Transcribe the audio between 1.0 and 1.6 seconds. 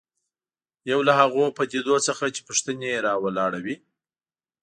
له هغو